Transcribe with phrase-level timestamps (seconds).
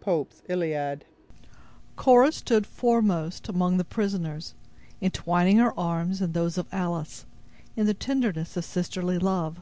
[0.00, 1.02] —Pope's Illiad
[1.94, 4.52] Cora stood foremost among the prisoners,
[5.00, 7.24] entwining her arms in those of Alice,
[7.76, 9.60] in the tenderness of sisterly love.